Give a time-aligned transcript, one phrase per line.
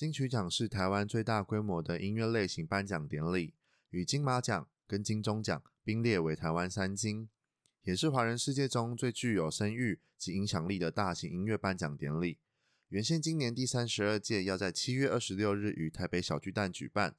[0.00, 3.52] 金曲奖是台湾最大规模的音乐类型颁奖典礼，
[3.90, 7.28] 与金马奖跟金钟奖并列为台湾三金，
[7.82, 12.38] 也是华人世界中最具有声誉及影响力的大型音乐颁奖典礼。
[12.88, 17.14] 原先今年第三十二届要在七月二十六日于台北小巨蛋举办，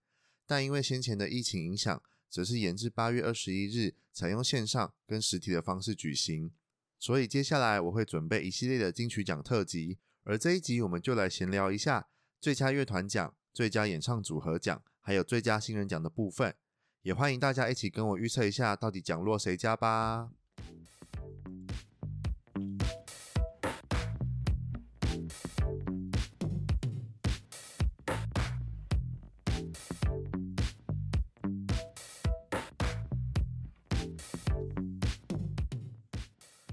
[0.48, 2.02] 但因为先前的疫情影响，
[2.32, 6.52] 则是延至八月二十一日，采用线上跟实体的方式举行。
[6.98, 12.08] 所以接下来我会准备一系列的金曲奖特辑，而这一集我们就来闲聊一下。
[12.42, 16.56] 最佳乐团奖、最佳演唱组合奖，还有最佳新人奖的部分，
[17.04, 20.32] 也欢迎大家一起跟我预测一下，到底奖落谁家吧。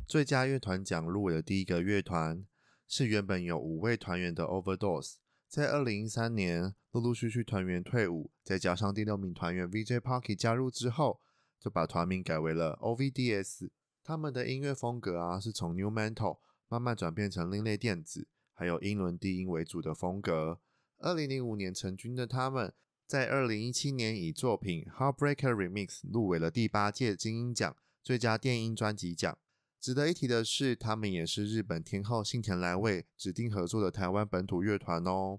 [0.06, 2.47] 最佳乐团奖入围的第一个乐团
[2.89, 5.16] 是原本有五位团员的 Overdose。
[5.48, 11.22] 在二零一三年，陆陆续续团员退伍，再加上第六名团员 VJ Parky 加入之后，
[11.59, 13.70] 就把团名改为了 OVDS。
[14.05, 20.61] 他们的音乐风格啊，是从 New Metal 慢慢转变成另类电子，还有英伦低音为主的风格。
[20.98, 22.75] 二零零五年成军的他们，
[23.06, 29.39] 在二零一七年以作品 Heartbreaker Remix 入围了第八届金音奖最佳电音专辑奖。
[29.81, 35.39] 值得一提的是，他们也是日本天后幸田来未指定合作的台湾本土乐团哦。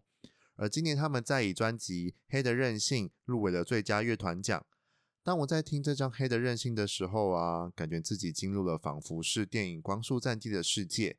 [0.61, 4.65] 而今年他们再以专辑《黑的任性》入围了最佳乐团奖。
[5.23, 11.17] 当我在听这张《黑的任性》的时候啊，感觉自己进入了仿佛是电影《光速战记》的世界，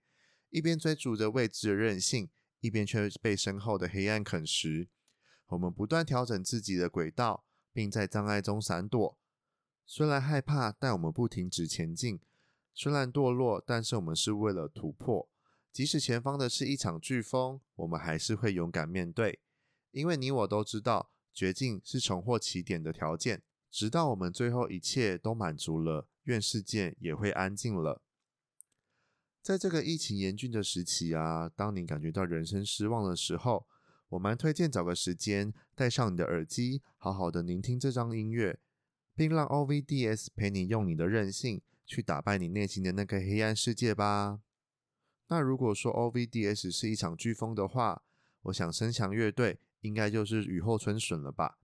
[0.50, 2.28] 一边追逐着未知的任性，
[2.60, 4.90] 一边却被身后的黑暗啃食。
[5.46, 9.16] 我们不断调整自己的轨道，并在障碍中闪躲。
[9.86, 12.20] 虽然害怕，但我们不停止前进。
[12.74, 15.30] 虽然堕落，但是我们是为了突破。
[15.72, 19.40] 即使前方的是一场飓风，我们还是会勇敢面对。
[19.92, 23.42] 因为你我都知道，绝境是重获起点的条件。
[23.70, 28.02] 直到我们最后一切都满足了，愿世界也会安静了。
[29.40, 33.66] 在这个疫情严峻的时期啊，当你感觉到人生失望的时候，
[34.10, 38.58] 我蛮推荐找个时间，戴上你的耳机，好好的聆听这张音乐，
[39.14, 41.62] 并让 OVDS 陪你用你的任性。
[41.86, 44.38] 去打败你内心的那个黑暗世界吧。
[45.30, 48.02] 那如果说 OVDS 是一场飓风的话，
[48.42, 51.58] 我想声响乐队应该就是雨后春笋了吧。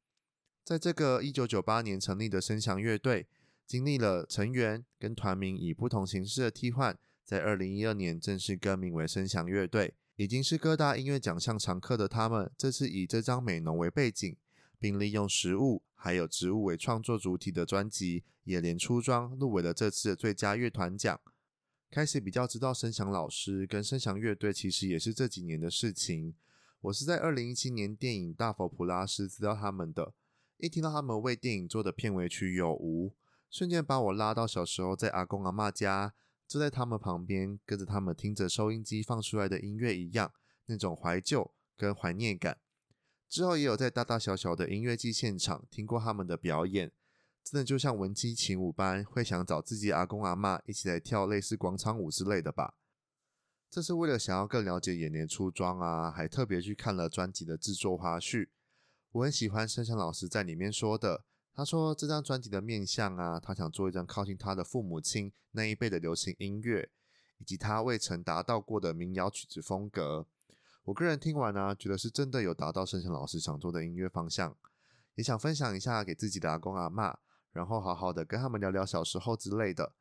[0.62, 3.26] 在这个一九九八年成立的声响乐队，
[3.66, 9.94] 经历了成员跟团名以不同形式的替换，在二零一二年正式更名为声响乐队。
[10.14, 14.36] 已经是各大音乐奖项常客的他们，这次以这张美浓为背景。
[14.78, 21.18] 并利用食物还有植物为创作主体的专辑《也连出装》入围了这次的最佳乐团奖。
[21.90, 26.34] 开始比较知道声响老师跟声响乐队，其实也是这几年的事情。
[26.82, 30.12] 我是在二零一七年电影《大佛普拉斯》知道他们的，
[30.58, 33.08] 一听到他们为电影做的片尾曲《有无》，
[33.50, 36.14] 瞬间把我拉到小时候在阿公阿嬷家，
[36.46, 40.32] 坐在他们旁边，跟着他们听着收音机放出来的音乐一样，
[40.66, 42.58] 那种怀旧跟怀念感。
[43.28, 46.92] 之后也有在大大小小的音乐季现场听过他们的表演，
[47.48, 52.74] 真的就像文姬起舞般，会想找自己阿公阿嬷一起来跳类似广场舞之类的吧。
[53.70, 58.48] 这是为了想要更了解野莲出装啊，还特别去看了专辑的制作花絮。
[59.12, 61.22] 我很喜欢声响老师在里面说的，
[61.54, 66.90] 他说这张专辑的面向啊，他想做一张靠近他的父母亲那一辈的流行音乐，
[67.38, 70.26] 以及他未曾达到过的民谣曲子风格。
[70.82, 74.56] 我个人听完呢、觉得是真的有达到声响老师想做的音乐方向，
[75.14, 77.14] 也想分享一下给自己的阿公阿嬷，
[77.56, 79.94] 然后好好的跟他们聊聊小时候之类的。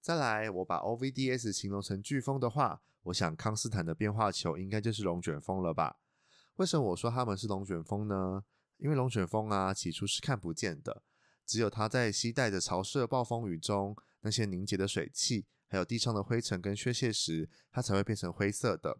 [0.00, 5.98] 再来，我把 OVDS 形容成飓风的话，我想康斯坦的变化球应该就是龙卷风了吧？
[6.56, 8.42] 为什么我说他们是龙卷风呢？
[8.78, 11.04] 因为龙卷风啊，起初是看不见的，
[11.46, 18.98] 只有它在携带着潮湿的暴风雨中，那些凝结的水汽，还有地上的灰尘跟屑屑时，它才会变成灰色的。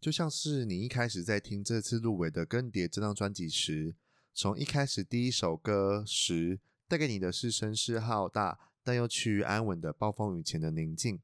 [0.00, 3.94] 就像是你一开始在听这次入围的《更迭》这张专辑时，
[4.34, 6.58] 从一开始第一首歌时
[6.90, 11.20] 带给你的是声势浩大但又趋于安稳的暴风雨前的宁静，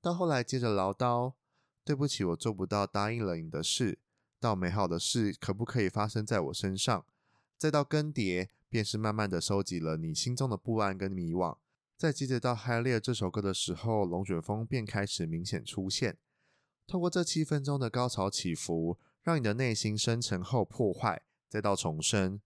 [0.00, 1.34] 到后来接着唠叨，
[1.84, 3.98] 对不起，我做不到答应了你的事，
[4.40, 7.04] 到美好的事可不可以发生在我身上，
[7.58, 11.58] 再到更迭，便是慢慢的收集了你心中的不安跟迷惘，
[11.98, 16.16] 再接着到《Hail 2》这首歌的时候，龙卷风便开始明显出现。
[16.86, 21.20] 透过这七分钟的高潮起伏，让你的内心生成后破坏，
[21.50, 22.40] 再到重生，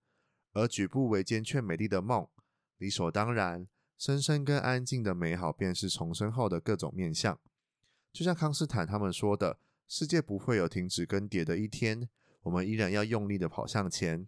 [0.55, 2.27] 而举步维艰却美丽的梦，
[2.79, 3.67] 理所当然，
[3.99, 7.39] 深深跟安静的美好，便是重生后的各种面向。
[8.13, 12.09] 就像康斯坦他们说的，世界不会有停止更迭的一天，
[12.43, 14.27] 我们依然要用力的跑向前。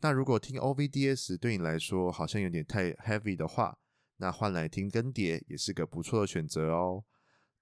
[0.00, 3.76] 那如果听 OVDS 对你来说好像有点太 heavy 的话，
[4.16, 7.04] 那换来听更迭也是个不错的选择哦。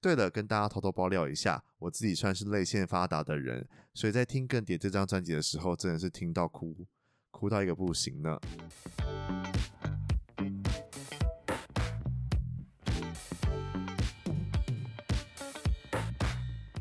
[0.00, 6.86] 对了，跟大家偷偷爆料一下，我自己算是泪腺发达的人，所以在听更迭这张专辑的时候，真的是听到哭，
[7.32, 8.38] 哭到一个不行呢。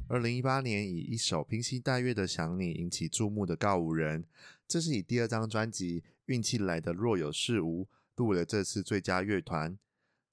[0.09, 4.23] 二零一八年以一首披星戴月的想你引起注目的告五人，
[4.65, 9.77] 这是以第二张专辑运气来的若有似无入围了这次最佳乐团。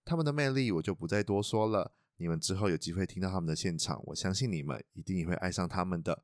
[0.05, 6.23] 他们的魅力我就不再多说了，你们之后有机会听到他们的现场，我相信你们一定也会爱上他们的。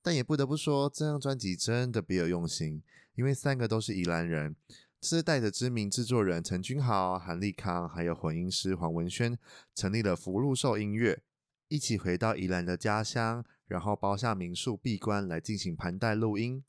[0.00, 2.80] 但也不得不说，这张专辑真的别有用心，
[3.16, 4.54] 因为三个都是宜兰人，
[5.00, 9.36] 这是带着知名制作人陈君豪、韩立康，还有混音师黄文轩，
[9.74, 11.20] 成立了福禄寿音乐。
[11.68, 16.62] 一起回到宜兰的家乡，然后包下民宿闭关来进行盘带录音。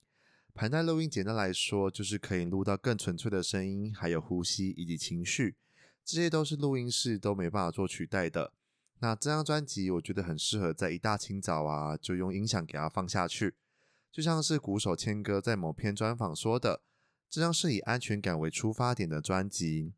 [0.55, 5.55] 盘带录音简单来说，就是可以录到更纯粹的声音，还有呼吸以及情绪，
[6.03, 8.53] 这些都是录音室都没办法做取代的。
[8.99, 13.53] 那这张专辑我觉得很适合在一大清早啊，就用音响给它放下去，
[14.11, 16.81] 就像是鼓手谦哥在某篇专访说的，
[17.29, 19.93] 这张是以安全感为出发点的专辑，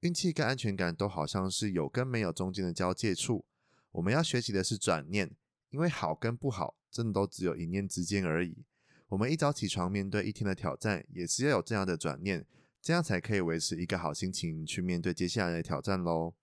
[0.00, 3.46] 运气跟安全感都好像是有跟没有中间的交界处。
[3.92, 5.30] 我们要学习的是转念，
[5.70, 8.64] 因为好跟不好，真的都只有一念之间而已。
[9.08, 12.46] 我们一早起床面对一天的挑战，也是要有这样的转念，
[12.80, 16.34] 这样才可以维持一个好心情去面对接下来的挑战喽。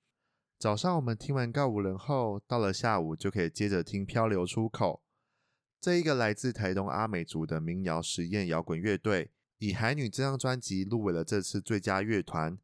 [0.59, 5.01] 早上我们听完告五人后，到了下午就可以接着听漂流出口。
[5.81, 12.59] 这一个来自台东阿美族的民谣实验摇滚乐队，以海女这张专辑入围了这次最佳乐团。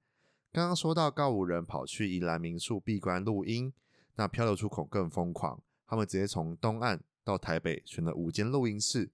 [0.51, 3.73] 刚刚说到告五人跑去宜兰民宿闭关录音。
[4.15, 9.09] 那漂流出口更疯狂，他们直接从东岸到台北选了五间录音室，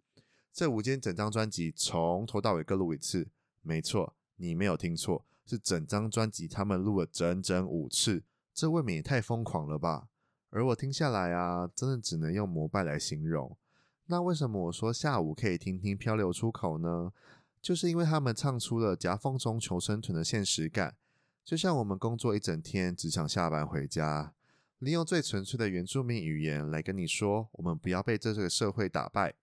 [0.53, 3.27] 这五间整张专辑从头到尾各录一次。
[3.62, 10.07] 没错，你没有听错，是整张专辑他们录了整整五次，这未免也太疯狂了吧？
[10.50, 13.57] 而我听下来啊，真的只能用膜拜来形容。
[14.07, 17.13] 那为什么我说下午可以听听漂流出口呢？
[17.62, 20.95] 就是因为他们唱出了夹缝中求生存的现实感，
[21.45, 24.33] 就像我们工作一整天，只想下班回家。
[24.81, 29.36] 利用最纯粹的原住民语言来跟你说，我们不要被这个社会打败。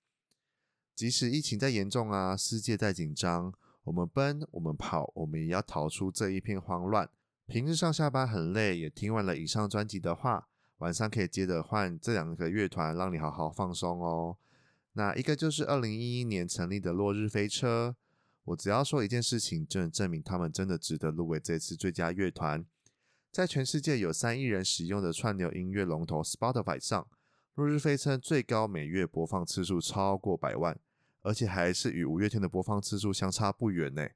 [0.97, 3.55] 即使疫情再严重啊，世界再紧张，
[3.85, 7.09] 我们奔，我们跑，我们也要逃出这一片慌乱。
[7.47, 10.49] 平日上下班很累，也听完了以上专辑的话，
[10.79, 14.37] 晚上可以接着换这两个乐团，让你好好放松哦。
[14.95, 17.95] 那一个就是二零一一年成立的落日飞车，
[18.43, 22.67] 我只要说一件事情，就能证明他们真的值得入围这次最佳乐团。
[23.39, 27.07] 在全世界有三亿人使用的串流音乐龙头 Spotify 上，
[27.55, 30.77] 落日飞车最高每月播放次数超过百万，
[31.23, 34.09] 而且还是与五月天的播放次数相差不远呢。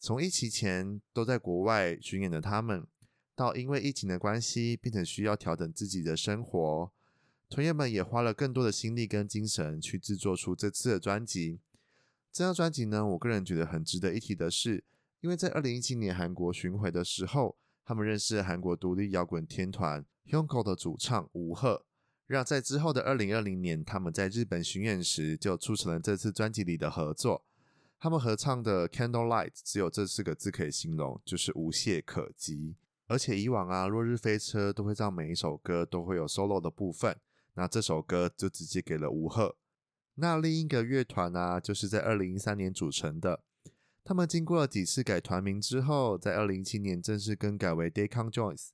[0.00, 2.86] 从疫情前都在国外巡演的他们，
[3.36, 6.90] 到因为疫情的关系变成需要调整自己的生活，
[7.50, 11.60] 团员们也花了更多的心力跟精神去制作出这次的专辑。
[12.32, 14.82] 这张专辑呢，我个人觉得很值得一提的是，
[15.20, 17.54] 因为在二零一七年韩国巡回的时候。
[17.88, 21.86] 他们认识韩国独立摇滚天团 Hyukoh 的主唱吴赫，
[22.26, 27.46] 让在之后的二零二零年，他们在日本巡演时就促成了这次专辑里的合作。
[27.98, 32.76] 他们合唱的《Candlelight》只有这四个字可以形容，就是无懈可击。
[33.06, 37.18] 而且以往啊，落日飞车都会让每一首歌都会有 solo 的部分，
[37.54, 39.56] 那这首歌就直接给了吴赫。
[40.16, 43.44] 那另一个乐团啊，就是在二零一三年组成的。
[44.08, 48.68] 他们经过了几次改团名之后，在二零一七年正式更改为 Daecon Joins。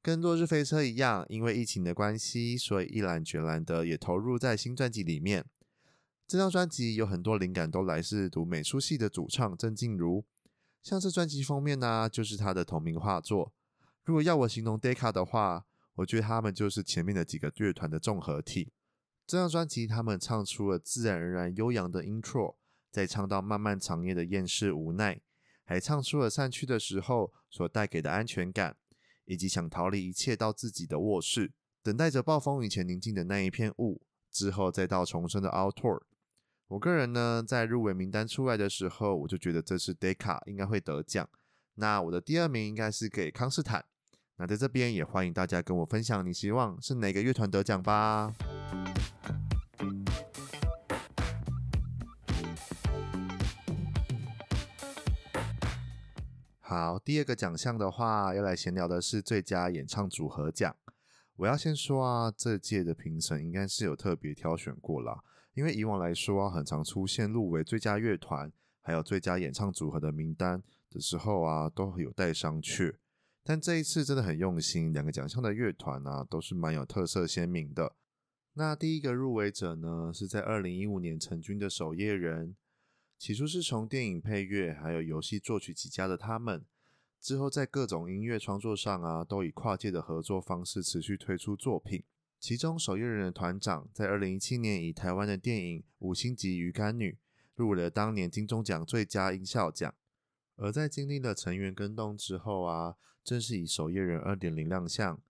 [0.00, 5.44] 跟落日飞车一样，因为疫情的关系，所以毅然决然的也投入在新专辑里面。
[6.26, 10.24] 这张专辑有很多灵感都来自读美术系的主唱郑静茹，
[10.82, 13.52] 像是专辑封面呢、就是他的同名画作。
[14.06, 18.72] 如果要我形容 Deca 的话，我觉得他们就是前面的几个乐团的综合体。
[19.26, 22.54] 这张专辑他们唱出了自然而然悠扬的 Intro。
[22.92, 25.18] 再唱到漫漫长夜的厌世无奈，
[25.64, 28.76] 还唱出了散去的时候所带给的安全感，
[29.24, 31.50] 以及想逃离一切到自己的卧室，
[31.82, 36.02] 等待着暴风雨前宁静的那一片雾，之后再到重生的 Outdoor。
[36.68, 41.28] 我个人呢，在入围名单出来的时候，我就觉得这是 Daecon 应该会得奖。
[41.76, 43.84] 那我的第二名应该是给康斯坦。
[44.36, 48.32] 那在这边也欢迎大家跟我分享，你希望是哪个乐团得奖吧。
[56.72, 60.74] 好，第二个奖项的话，要来闲聊的是最佳演唱组合奖。
[61.36, 68.50] 我要先说啊，这届的评审应该是有特别挑选过啦，因为以往来说啊，很常出现入围最佳乐团
[68.80, 72.94] 还有最佳演唱组合的名单的时候啊，都有待商榷。
[73.44, 77.94] 但这一次真的很用心，两个奖项的乐团啊，都是蛮有特色鲜明的。
[78.54, 82.56] 那第一个入围者呢，是在二零一五年成军的守夜人。
[83.22, 86.64] 起初是从电影配乐还有游戏作曲起家的他们，
[87.20, 92.02] 之后在各种音乐创作上啊，都以跨界的合作方式持续推出作品。
[92.40, 97.12] 其中守夜人的团长在二零一七年以台湾的电影《五星级鱼干女》
[97.54, 99.94] 入围了当年金钟奖最佳音效奖。
[100.56, 105.22] 而在经历了成员更动之后啊，正式以守夜人二点零亮相。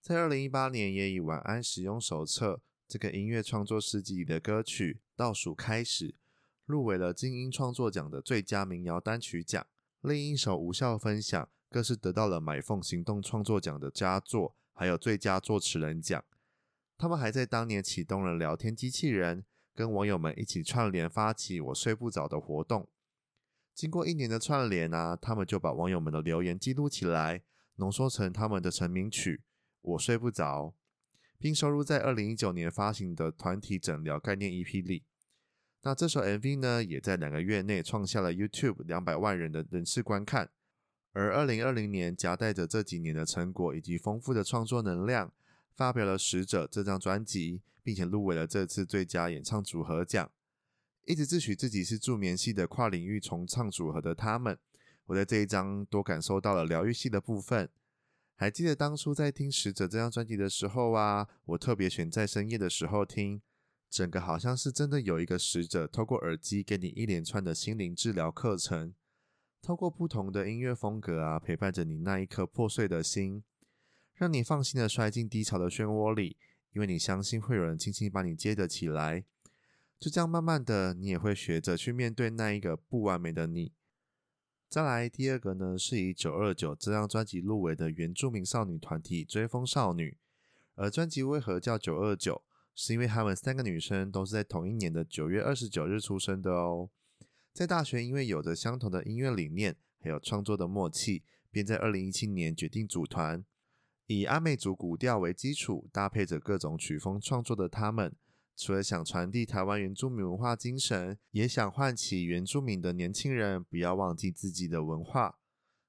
[0.00, 6.14] 在二零一八年也以晚安使用手册这个音乐创作诗集里的歌曲倒数开始。
[6.66, 9.64] 入围了金音创作奖的最佳民谣单曲奖，
[10.00, 16.24] 另一首无效分享更是得到了买凤行动创作奖的佳作，还有最佳作词人奖。
[16.98, 19.44] 他们还在当年启动了聊天机器人，
[19.76, 22.88] 跟网友们一起串联发起“我睡不着”的活动。
[23.72, 27.42] 经过一年的串联啊，他们就把网友们的留言记录起来，
[27.76, 29.36] 浓缩成他们的成名曲
[29.82, 30.64] 《我睡不着》，
[31.38, 35.04] 并收录在二零一九年发行的团体诊疗概念 EP 里。
[35.86, 40.50] 那这首 MV 呢，也在两个月内创下了 YouTube 两百万人的人次观看。
[41.12, 45.32] 而二零二零年夹带着这几年的成果以及丰富的创作能量，
[45.76, 50.28] 发表了《使者》这张专辑，并且入围了这次最佳演唱组合奖。
[51.04, 54.58] 一直自诩自己是助眠系的跨领域重唱组合的他们，
[55.06, 57.70] 我在这一张多感受到了疗愈系的部分。
[58.34, 63.40] 还记得当初在听《使者》这张专辑的时候啊，我特别选在深夜的时候听。
[63.88, 68.94] 整个好像是真的有一个使者，透过耳机给你一连串的心灵治疗课程，
[69.62, 73.42] 透过不同的音乐风格啊，陪伴着你那一颗破碎的心，
[74.14, 76.36] 让你放心的摔进低潮的漩涡里，
[76.72, 79.24] 因为你相信会有人轻轻把你接得起来。
[79.98, 83.72] 就这样慢慢的，你也会学着去面对那一个不完美的你。
[84.68, 90.18] 再来第二个呢，是以九二九这张专辑入围的原住民少女团体追风少女，
[90.74, 92.42] 而专辑为何叫九二九？
[92.76, 96.90] 是因为她们三个女生都是在同一年的九月二十九日出生的哦。
[97.52, 103.42] 在大学，因为有着相同的音乐理念，还有创作的默契，便在二零一七年决定组团。
[104.06, 108.14] 以阿美族古调为基础，搭配着各种曲风创作的她们，
[108.54, 115.38] 除了想传递台湾原住民文化精神，也想唤起原住民的年轻人不要忘记自己的文化。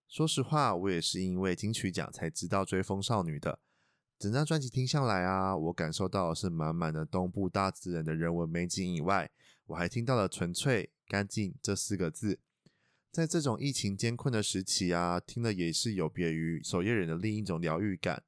[0.08, 3.60] 说实话，我也是因为金曲奖才知道追风少女的。
[4.19, 9.29] 整张专辑听下来啊，我感受到的是满满的东部大自然的人文美景以外，
[9.67, 12.39] 我还听到了“纯粹干净”这四个字。
[13.12, 18.24] 在这种疫情艰困的时期啊，听了也是有别于守夜人的另一种疗愈感。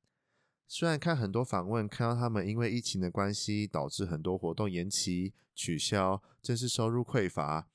[0.68, 7.68] 虽然看很多访问，看到他们因为疫情的关系，导致很多活动延期、取消，真是收入匮乏，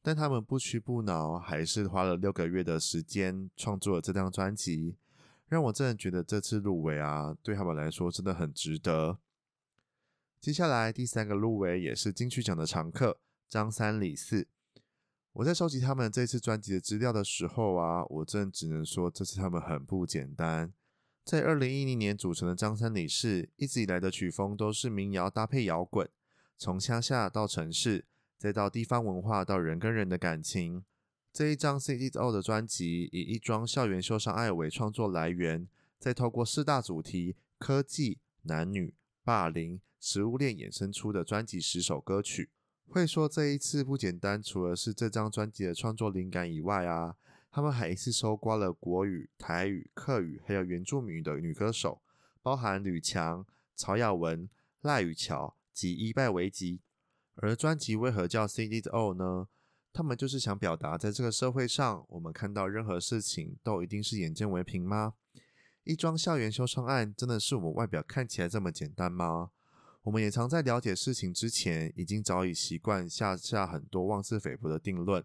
[0.00, 4.94] 但他们不屈不挠，还是花了六个月的时间创作了这张专辑。
[5.48, 9.18] 让我真的觉得这次入围啊，对他们来说真的很值得。
[10.40, 14.46] 接下来第三个入围也是金曲奖的常客张三李四。
[15.32, 20.72] 我在收集他们这次专辑的资料的时候啊，我真的只能说这次他们很不简单。
[21.24, 26.08] 在二零一零年组成的张三李四，一直以来的曲风都是民谣搭配摇滚，
[26.56, 28.04] 从乡下到城市，
[28.36, 30.84] 再到地方文化到人跟人的感情。
[31.38, 38.92] 这一张《Seeed It All》的专辑以一桩校园修伤案为创作来源，再透过四大主题——科技、男女、
[39.22, 42.50] 霸凌、食物链衍生出的专辑十首歌曲。
[42.88, 47.14] 会说这一次不简单，除了是这张专辑的创作灵感以外啊，
[47.52, 52.02] 他们还一次收刮了国语、台语、客语，还有原住民的女歌手，
[52.42, 56.80] 包含吕强、曹雅雯、赖雨乔及伊拜维吉。
[57.36, 59.46] 而专辑为何叫《Seeed It All》呢？
[59.98, 65.14] 他们就是想表达，在这个社会上，我们看到任何事情都一定是眼见为凭吗？
[65.82, 69.50] 一桩校园修伤案，真的是我们外表看起来这么简单吗？
[70.02, 75.24] 我们也常在了解事情之前，已经早已习惯下下很多妄自菲薄的定论。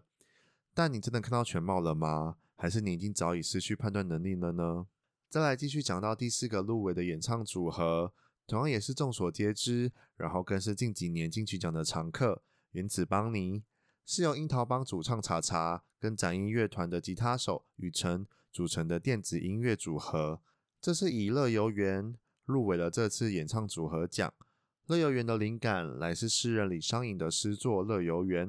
[0.74, 2.34] 但你真的看到全貌了吗？
[2.56, 4.88] 还是你已经早已失去判断能力了呢？
[5.30, 8.12] 再来继续讲到第四个入围的演唱组合，
[8.48, 13.62] 同样也是众所皆知，然后更是近几年金曲奖的常客——原子邦尼。
[14.06, 20.40] 是由樱桃帮主唱查查跟展音乐团的吉他手宇辰组成的电子音乐组合。
[20.80, 22.12] 这是以《乐游原》
[22.44, 24.32] 入围了这次演唱组合奖。
[24.86, 28.48] 《乐游原》的灵感来自诗人李商隐的诗作《乐游原》。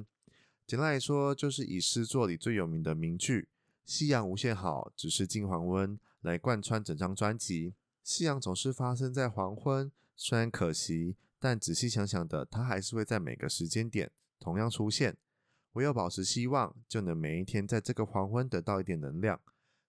[0.67, 3.47] 简单来说，就是以诗作里最有名的名句
[3.85, 7.75] “夕阳无限好，只是近黄昏”来贯穿整张专辑。
[8.03, 11.15] 夕阳总是发生在黄昏，虽然可惜。
[11.39, 15.15] 但仔细想想的，它还是会在每个时间点同样出现。
[15.75, 19.39] 唯有保持希望，就能每一天在这个黄昏得到一点能量。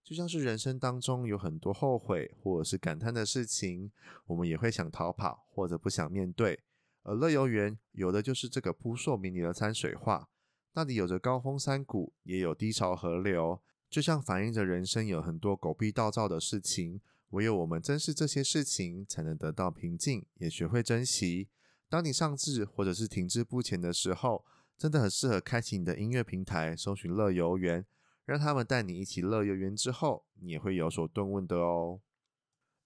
[0.02, 3.90] 就像是人生当中有很多后悔或者是感叹的事情，
[4.26, 6.60] 我们也会想逃跑或者不想面对。
[7.02, 10.28] 而乐游原有的就是这个扑朔迷离的山水画，
[10.74, 17.00] 那里有着高峰山谷，也有低潮河流，就像反映着人生有很多狗屁倒灶的事情。
[17.30, 21.48] 唯有我们珍视这些事情，才能得到平静，也学会珍惜。
[21.88, 24.44] 当你上志或者是停滞不前的时候，
[24.78, 27.84] 真的很适合开启你的音乐平台，搜寻乐游原，
[28.24, 32.00] 让他们带你一起乐游原之后，你也会有所顿悟的哦。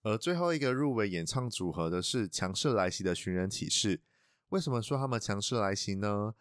[0.02, 4.00] 而最后一个入围演唱组合的是强势来袭的寻人启事。
[4.48, 6.34] 为什么说他们强势来袭呢？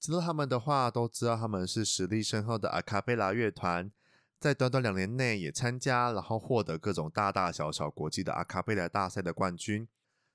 [0.00, 3.90] 知道他们的话，都知道他们是实力深厚的阿卡贝拉乐团。
[4.38, 9.88] 在短短两年内也参加，然后获得各种大大小小国际的阿卡贝拉大赛的冠军。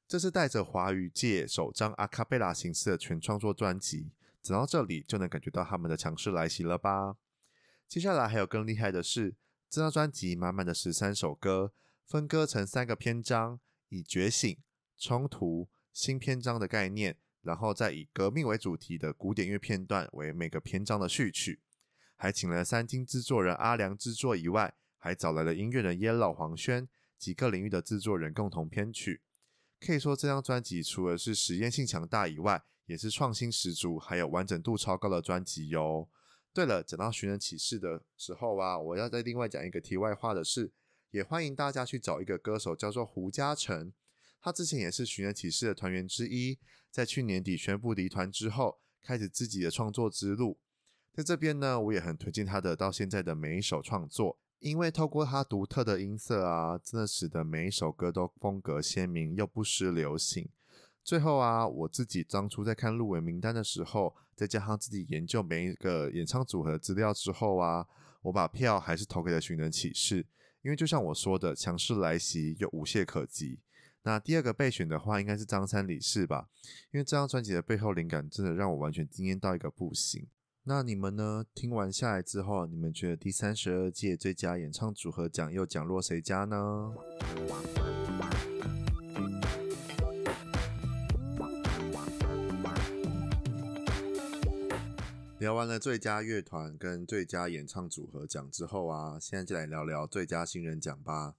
[0.07, 4.11] 这是带着华语界首张阿卡贝拉形式的全创作专辑。
[4.41, 7.15] 讲到这里就能感觉到他们的强势来袭了吧？
[7.87, 9.35] 接下来还有更厉害的是，
[9.69, 11.73] 这张专辑满满的十三首歌，
[12.07, 14.57] 分割成三个篇章，以觉醒、
[14.97, 21.61] 冲突、新篇章的概念，然后再以革命为主题的古典乐片段为每个篇章的序曲。
[22.15, 29.21] 还请了三金制作人阿良制作以外，还找来了音乐人 Yellow 黄轩几个领域的制作人共同编曲。
[29.79, 36.09] 可以说这张专辑除了是实验性强大以外，也是创新十足，还有完整度超高的专辑哟。
[36.53, 40.73] 对了，讲到寻人启事的时候啊，我要再另外讲一个题外话的是，
[41.11, 43.93] 也欢迎大家去找一个歌手叫做胡嘉诚，
[44.41, 50.57] 他之前也是寻人启事的团员之一，在去年底宣布离团之后，开始自己的创作之路。
[51.13, 60.49] 在这边呢，我也很推荐他的到现在的每一首创作，因为透过他独特的音色啊，真的使得每一首歌都风格鲜明又不失流行。
[61.03, 67.87] 最后啊，我自己当初在看入围名单的时候，再加上自己研究每一个演唱组合资料之后啊，
[68.21, 70.25] 我把票还是投给了寻人启事，
[70.61, 73.59] 因为就像我说的，强势来袭又无懈可击。
[74.03, 76.47] 那第二个备选的话，应该是张三李四吧，
[76.91, 80.27] 因为这张专辑的背后灵感真的让我完全惊艳到一个不行。
[80.63, 81.43] 那你们呢？
[81.55, 86.93] 听完下来之后，你们觉得第三十二届最佳演唱组合奖又奖落谁家呢？
[95.41, 101.35] 聊完了最佳乐团跟最佳演唱组合奖之后啊，现在就来聊聊最佳新人奖吧。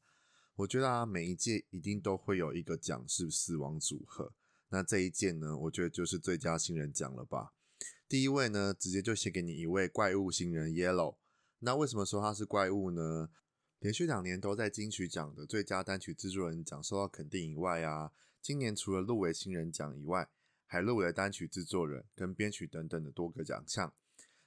[0.57, 4.33] 我觉得啊，每一届一定都会有一个奖是死亡组合，
[4.71, 7.53] 那这一届呢，我觉得就是最佳新人奖了吧。
[8.09, 11.15] 第一位呢，直接就写给你一位怪物新人 Yellow。
[11.61, 13.29] 那为什么说他是怪物呢？
[13.79, 18.11] 连续两年都在金曲奖的最佳单曲制作人奖受到肯定以外啊，
[18.41, 20.29] 今年除了入围新人奖以外，
[20.73, 23.93] 还入围了单曲制作人跟编曲等等的多个奖项。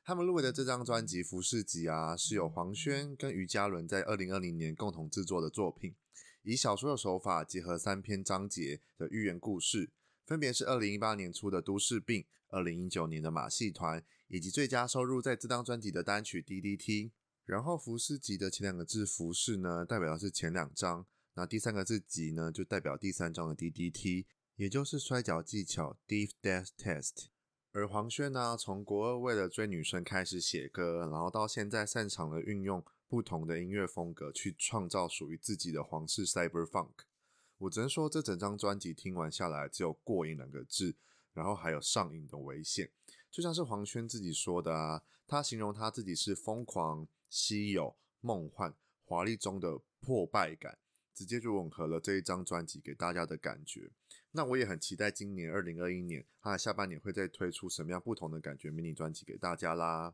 [0.03, 5.93] 他们入围的这张专辑《浮士集》啊，是由黄轩跟于嘉伦在二零二零年共同制作的作品，
[6.41, 9.91] 以小说的手法结合三篇章节的寓言故事。
[10.25, 17.09] 分别是二零一八年出的《都市病》，二零一九年的《马戏团》，以及最佳收入在这张专辑的单曲《DDT》。
[17.45, 24.25] 然后浮士集的前两个字“浮士”呢，代表的是前两章；那第三个字“集”呢，就代表第三章的 DDT，
[24.57, 27.25] 也就是摔跤技巧 Deep Death Test）。
[27.73, 36.93] 而黄轩呢，从国二为了追女生开始写歌，然后到现在擅长了运用不同的音乐风格去创造属于自己的黄式 Cyber Funk。
[37.57, 40.95] 我只能说，这整张专辑听完下来，只有过瘾两个字，
[41.33, 42.89] 然后还有上瘾的危险。
[43.29, 50.77] 就像是黄轩自己说的啊，他形容他自己是疯狂、稀有、梦幻、华丽中的破败感，
[51.13, 53.91] 直接就吻合了这一张专辑给大家的感觉。
[54.35, 60.13] 那我也很期待今年二零二一年，他的下半年会再推出什么样不同的感觉迷你专辑给大家啦。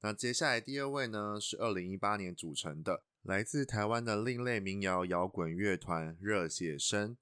[0.00, 3.04] 那接下来第二位呢，是二零一八年组成的。
[3.22, 7.16] 来自台湾的另类民谣摇滚乐团热血生，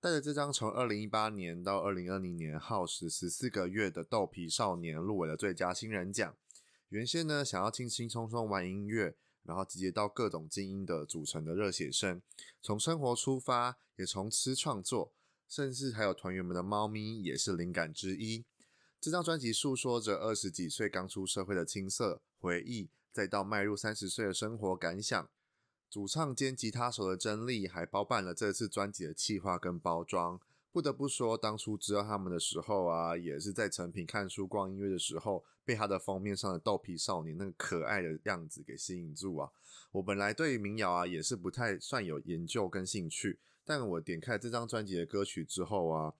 [0.00, 6.34] 带着这张从二零一八年到二零二零年耗时十四个月的《豆皮少年》入围了最佳新人奖。
[6.88, 12.20] 原先呢，想要轻轻松松玩音乐，然后集结到各种精英的组成的热血生，
[12.60, 15.12] 从生活出发，也从吃创作，
[15.48, 18.44] 甚至还有团员们的猫咪也是灵感之一。
[19.00, 25.28] 这张专辑诉说着二十几岁刚出社会的青涩回忆，再到迈入三十岁的生活感想。
[25.88, 30.40] 主唱兼吉他手的真力还包办了这次专辑的企划跟包装。
[30.72, 39.50] 不得不说，当初知道他们的时候啊，也是在成品看书逛音乐的时候，被他的封面上的豆皮少年那个可爱的样子给吸引住啊。
[39.92, 46.14] 我本来对于民谣啊也是不太算有研究跟兴趣，但我点开这张专辑的歌曲之后啊，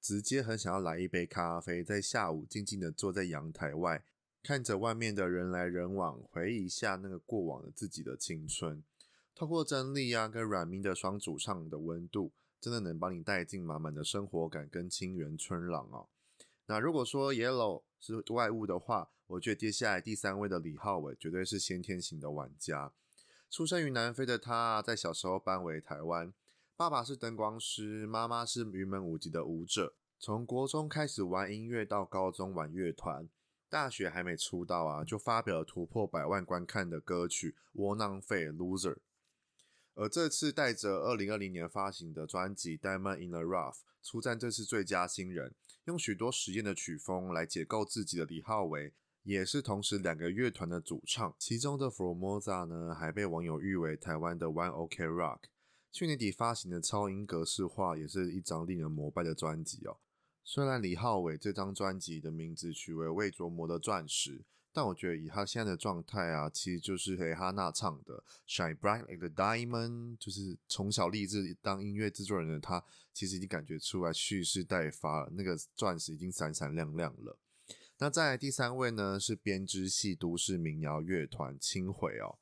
[0.00, 4.02] 直接很想要来一杯咖啡，在下午静静的坐在阳台外，
[4.42, 8.82] 看着外面的人来人往，回忆一下那个过往的自己的青春。
[9.34, 16.08] 透过真莉啊跟软咪的双主唱的温度，真的能帮你带进满满的生活感跟清源春朗哦。
[16.64, 22.92] 那如果说 Yellow 是外物的话，我觉得接下来第三位的李浩伟绝对是先天型的玩家。
[23.50, 26.32] 出生于南非的他，在小时候搬回台湾。
[26.78, 29.94] 爸爸是灯光师，妈妈是云门舞集的舞者。
[30.18, 33.26] 从国中开始玩音乐，到高中玩乐团，
[33.70, 38.98] 大学还没出道啊，就发表了突破百万观看的歌曲《窝囊废》（Loser）。
[39.94, 51.34] 而这次带着二零二零年发行的专辑《Diamond in the Rough》出战这次最佳新人，用许多实验的曲风来解构自己的李浩维，也是同时两个乐团的主唱。
[51.38, 55.38] 其中的 Formosa 呢，还被网友誉为台湾的 One OK Rock。
[55.90, 59.96] 去年底发行的超音格式化也是一张令人膜拜的专辑哦。
[60.44, 77.38] 虽然李浩伟这张专辑的名字取为未琢磨的钻石，但我觉得以他现在的状态啊，其实就是蕾哈娜唱的 Shine Bright Like a Diamond，就是从小立志当音乐制作人的他，其实已经感觉出来蓄势待发了，那个钻石已经闪闪亮亮了。
[77.98, 82.38] 那再来第三位呢，是编织系都市民谣乐团轻轨哦。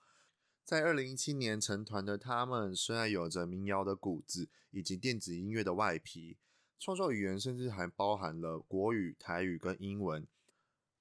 [0.64, 6.38] 在二零一七年成团的他们，虽然有着民谣的骨子以及电子音乐的外皮，
[6.78, 10.26] 创作语言甚至还包含了国语、台语跟英文。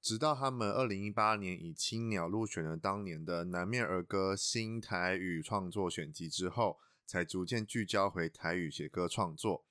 [0.01, 9.63] 直到他们二零一八年以青鸟入选了当年的南面儿歌新台语创作选集之后，才逐渐聚焦回台语写歌创作。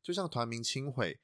[0.00, 1.18] 就像团名轻毁，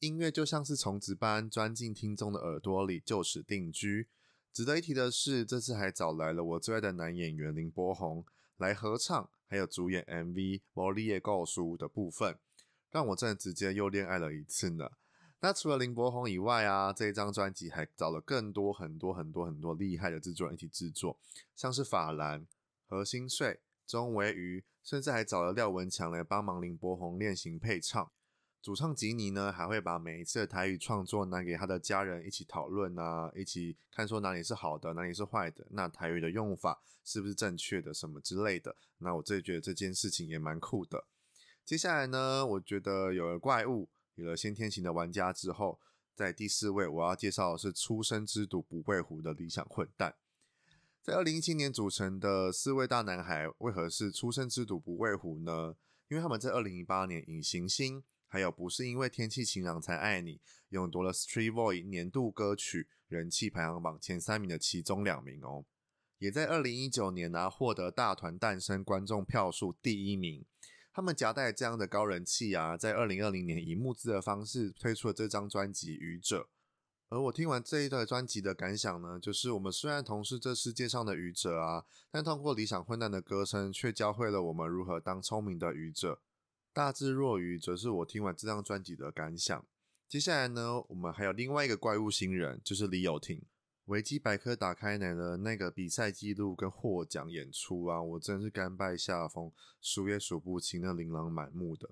[0.00, 4.08] 音乐就像是虫子般钻进听众的耳朵里，就此定居。
[4.52, 8.22] 值得一提的是，这次还找来了我最爱的男演员林柏宏
[8.58, 10.34] 来合唱，还有主演 MV
[10.74, 12.38] 《魔力的告诉》的部分，
[12.90, 14.90] 让我真的直接又恋爱了一次呢。
[15.40, 21.18] 那除了林柏宏以外啊，这一张专辑还找了更多很多很多很多厉害的制作人一起制作，
[21.56, 22.46] 像是法兰、
[22.86, 28.12] 何心碎、钟维瑜，甚至还找了廖文强来帮忙林柏宏练习配唱。
[28.62, 38.76] 主唱吉尼呢，还会把每一次的台语创作拿给他的家人一起讨论啊，一起看说哪里是好的，哪里是坏的，那台语的用法是不是正确的，什么之类的。
[38.98, 41.06] 那我自己觉得这件事情也蛮酷的。
[41.64, 45.80] 接下来呢，我觉得有了怪物，有了先天型的玩家之后，
[46.14, 50.14] 在第四位我要介绍的是出生之犊不畏虎的理想混蛋。
[51.02, 55.74] 在二零一七年组成的四位大男孩，为何是出生之犊不畏虎呢？
[56.06, 58.04] 因为他们在二零一八年以行星。
[58.32, 60.40] 还有不是因为天气晴朗才爱你，
[60.70, 65.66] 勇夺了 Street Voice 年度歌曲人气排行榜前三名的其中两名哦，
[66.16, 70.46] 也在二零一九年呢、啊、获得大团诞生观众票数第一名。
[70.94, 76.40] 他们夹带这样的高人气啊，在二零二零年以募资的方式推出了这张专辑《愚者》。
[77.10, 86.22] 而我听完这一段专辑的感想呢，就是我们虽然同是这世界上的愚者啊，但通过理想混蛋的歌声，却教会了我们如何当聪明的愚者。
[86.74, 89.66] 大智若愚，则是我听完这张专辑的感想。
[90.08, 93.42] 接下来呢，我们还有另外一个怪物新人，就是李友廷。
[93.86, 101.90] 维基百科打开来的那个比赛记录跟获奖演出啊，我真是甘拜下风，数也数不清，那琳琅满目的。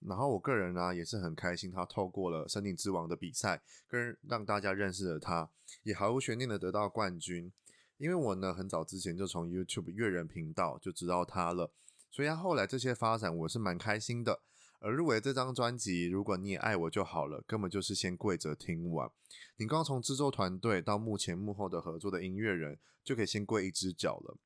[0.00, 5.48] 然后我个人啊，也是很开心，他透过了《森林之王》的比赛，跟让大家认识了他，
[5.84, 7.50] 也毫无悬念的得到冠军。
[7.96, 11.70] 因为我呢，很早之前就从 YouTube 乐人频道就知道他了。
[12.10, 14.40] 所以他后来这些发展，我是蛮开心的。
[14.80, 19.10] 而入围这张专辑，如果你也爱我就好了，根本就是先跪着听完。
[19.56, 24.36] 你刚从制作团队到目前幕后的合作的音乐人，就可以先跪一只脚了。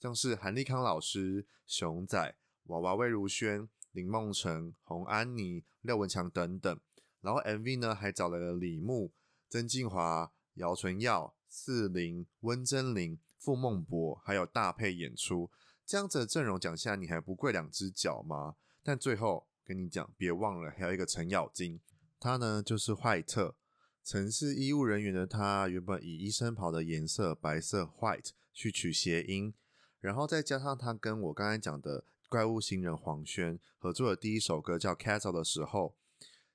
[0.00, 6.80] 像是韩立康老师、熊仔、娃娃魏如萱、林梦辰、洪安妮、廖文强等等。
[7.20, 9.12] 然后 MV 呢，还找来了李牧、
[9.48, 15.48] 曾静华、姚淳耀、四林、温贞菱、傅孟博，还有大配演出。
[15.86, 18.56] 这样子的阵容讲下，你还不跪两只脚吗？
[18.82, 21.80] 但最后跟你讲，别忘了还有一个程咬金，
[22.18, 23.54] 他呢就是坏特。
[24.02, 29.54] 曾是医务人员的他，原本以医生袍的颜色白色 white 去取谐音，
[30.00, 35.94] 然后再加上他跟我刚才讲的怪物新人黄轩合作的第一首歌叫 Castle 的时候，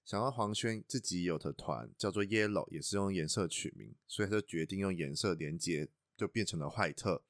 [0.03, 7.23] 想到黄轩自己有的团叫做 Yellow，也是用颜色取名，所以他就决定用颜色连接，就变成了坏特。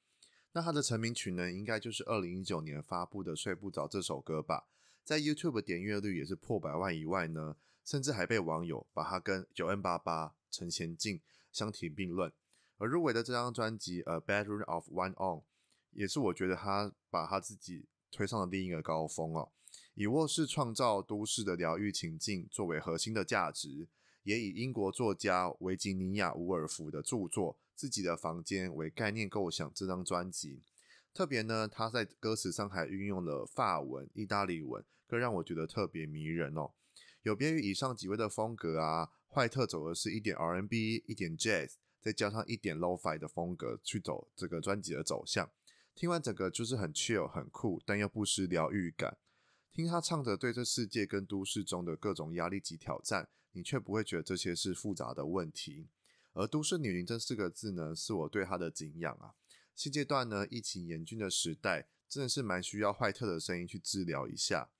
[0.54, 4.66] 那他的成名曲呢，应该就是二零一九年发布的《睡不着》这首歌吧，
[5.02, 12.30] 在 YouTube 点阅率也是破百万以外呢，甚至还被网友把它跟 9m88、陈娴静相提并论。
[12.76, 15.40] 而入围的这张专辑《A Bedroom of One On》，
[15.92, 19.50] 也是我觉得他把他自己推上了另一个高峰哦，
[19.94, 23.88] 以卧室创造都市的疗愈情境作为核心的价值，
[24.24, 30.62] 也以英国作家维吉尼亚·伍尔夫的著作《自己的房间》为概念构想这张专辑。
[31.12, 36.70] 特别呢，他在歌词上还运用了法文、意大利文，更让我觉得特别迷人哦。
[37.24, 45.50] 有别于以上几位的风格啊，坏特走的是一点 R&B、一点 Jazz，再加上一点 Lo-Fi 的风格去走这个专辑的走向。
[45.92, 49.18] 听完整个就是很 chill、很酷，但又不失疗愈感。
[49.72, 55.88] 听他唱着对这世界跟都市中的各种压力及挑战，你却不会觉得这些是复杂的问题。
[56.32, 59.34] 而都市女伶这四个字呢，是我对她的敬仰啊。
[59.74, 64.70] 现阶段呢，疫情严峻的时代，真的是蛮需要坏特的声音去治疗一下。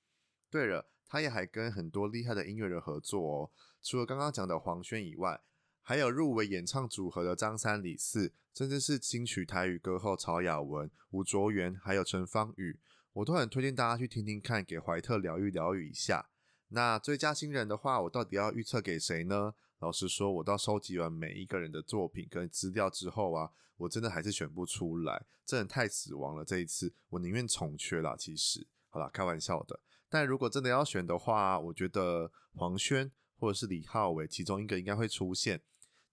[0.50, 0.88] 对了。
[1.04, 3.50] 他也还跟很多厉害的音乐人合作哦，
[3.82, 5.42] 除了刚刚讲的黄轩以外，
[5.82, 12.80] 还有入围演唱组合的张三李四，甚至是金曲台语歌后曹雅雯、吴卓源，还有陈芳语，
[13.12, 16.30] 我都很推荐大家去听听看，给怀特疗愈疗愈一下。
[16.68, 19.52] 那最佳新人的话，我到底要预测给谁呢？
[19.82, 26.44] 老实说，我到收集完每一个人的作品跟资料之后啊，我真的还是选不出来，真的太死亡了。
[26.44, 28.14] 这一次，我宁愿重缺啦。
[28.16, 29.80] 其实，好啦，开玩笑的。
[30.08, 35.60] 但如果真的要选的话，我觉得黄轩或者是李浩伟其中一个应该会出现。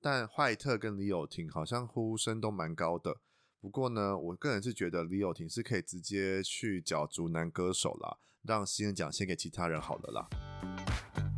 [0.02, 3.18] 但怀特跟李友廷好像呼声都蛮高的。
[3.62, 11.29] 不过呢，我个人是觉得李友廷是可以直接去角逐男歌手啦，让新人奖献给其他人好了啦。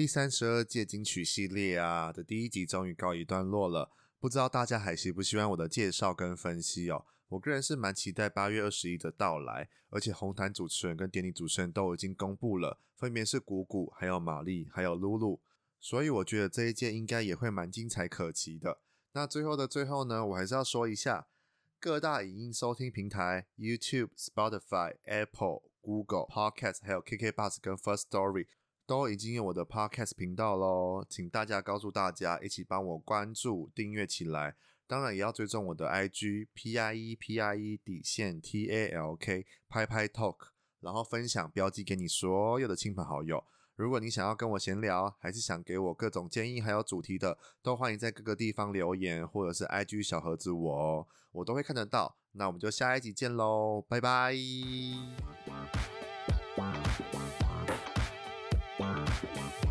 [0.00, 3.90] 第三十二届金曲系列啊的第一集终于告一段落了。
[4.18, 7.04] 不知道大家还喜不喜欢我的介绍跟分析哦？
[7.28, 15.38] 我个人是蛮期待八月二十一的到来，而且红毯主持人跟典礼主持人都已经公布了，分别是鼓鼓、还有玛丽、还有露露，
[15.78, 18.78] 所以我觉得这一届应该也会蛮精彩可期的。
[19.12, 21.26] 那最后的最后呢，我还是要说一下
[21.78, 28.46] 各大影音收听平台：YouTube、Spotify、Apple、Google Podcast，还有 KK Bus 跟 First Story。
[28.90, 34.56] 都已经有我的 podcast 频道喽，请大家告诉大家，一起帮我关注、订阅起来。
[34.88, 40.48] 当然也要追踪我的 IG P I E P I E 底线 T A L K 拍拍 Talk，
[40.80, 43.44] 然后分享标记给你所有的亲朋好友。
[43.76, 52.16] 如果你想要跟我闲聊，还是想给我各种建议还有主题的，都欢迎在各个地方留言或者是 IG 小盒子我哦，我都会看得到。
[52.32, 54.34] 那我们就下一集见喽，拜拜。
[59.10, 59.69] Yeah.